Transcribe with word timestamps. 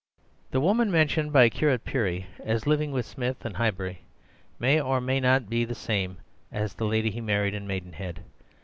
"The 0.49 0.59
woman 0.59 0.89
mentioned 0.89 1.31
by 1.31 1.47
Curate 1.49 1.85
Percy 1.85 2.25
as 2.43 2.65
living 2.65 2.91
with 2.91 3.05
Smith 3.05 3.45
in 3.45 3.53
Highbury 3.53 3.99
may 4.57 4.81
or 4.81 4.99
may 4.99 5.19
not 5.19 5.47
be 5.47 5.63
the 5.63 5.75
same 5.75 6.17
as 6.51 6.73
the 6.73 6.85
lady 6.87 7.11
he 7.11 7.21
married 7.21 7.53
in 7.53 7.67
Maidenhead. 7.67 8.23